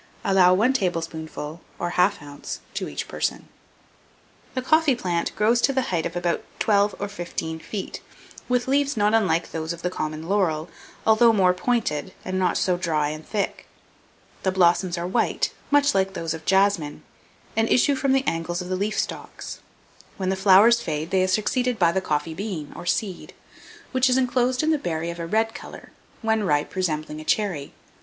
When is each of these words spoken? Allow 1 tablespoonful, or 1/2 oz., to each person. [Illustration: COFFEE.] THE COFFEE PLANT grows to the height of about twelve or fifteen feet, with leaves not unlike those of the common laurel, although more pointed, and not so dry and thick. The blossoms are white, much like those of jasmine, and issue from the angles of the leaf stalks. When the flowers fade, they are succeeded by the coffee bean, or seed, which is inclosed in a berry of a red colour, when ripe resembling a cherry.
Allow 0.23 0.55
1 0.55 0.73
tablespoonful, 0.73 1.61
or 1.77 1.91
1/2 1.91 2.23
oz., 2.23 2.59
to 2.73 2.89
each 2.89 3.07
person. 3.07 3.47
[Illustration: 3.47 3.99
COFFEE.] 3.99 4.53
THE 4.55 4.61
COFFEE 4.63 4.95
PLANT 4.95 5.35
grows 5.35 5.61
to 5.61 5.73
the 5.73 5.81
height 5.93 6.07
of 6.07 6.15
about 6.15 6.43
twelve 6.57 6.95
or 6.97 7.07
fifteen 7.07 7.59
feet, 7.59 8.01
with 8.49 8.67
leaves 8.67 8.97
not 8.97 9.13
unlike 9.13 9.51
those 9.51 9.73
of 9.73 9.83
the 9.83 9.91
common 9.91 10.27
laurel, 10.27 10.71
although 11.05 11.31
more 11.31 11.53
pointed, 11.53 12.15
and 12.25 12.39
not 12.39 12.57
so 12.57 12.77
dry 12.77 13.09
and 13.09 13.23
thick. 13.27 13.67
The 14.41 14.51
blossoms 14.51 14.97
are 14.97 15.05
white, 15.05 15.53
much 15.69 15.93
like 15.93 16.15
those 16.15 16.33
of 16.33 16.45
jasmine, 16.45 17.03
and 17.55 17.69
issue 17.69 17.93
from 17.93 18.13
the 18.13 18.25
angles 18.25 18.59
of 18.59 18.69
the 18.69 18.75
leaf 18.75 18.97
stalks. 18.97 19.59
When 20.17 20.29
the 20.29 20.35
flowers 20.35 20.81
fade, 20.81 21.11
they 21.11 21.21
are 21.21 21.27
succeeded 21.27 21.77
by 21.77 21.91
the 21.91 22.01
coffee 22.01 22.33
bean, 22.33 22.73
or 22.75 22.87
seed, 22.87 23.35
which 23.91 24.09
is 24.09 24.17
inclosed 24.17 24.63
in 24.63 24.73
a 24.73 24.79
berry 24.79 25.11
of 25.11 25.19
a 25.19 25.27
red 25.27 25.53
colour, 25.53 25.91
when 26.23 26.43
ripe 26.43 26.73
resembling 26.73 27.21
a 27.21 27.23
cherry. 27.23 27.73